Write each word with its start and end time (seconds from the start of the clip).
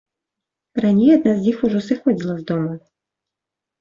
Раней 0.85 1.11
адна 1.17 1.33
з 1.41 1.47
іх 1.53 1.57
ужо 1.69 1.79
сыходзіла 1.91 2.33
з 2.41 2.47
дома. 2.53 2.73